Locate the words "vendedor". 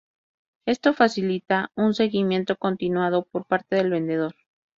3.91-4.33